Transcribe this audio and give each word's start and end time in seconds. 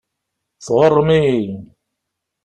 Tɣuṛṛem-iyi. 0.65 1.47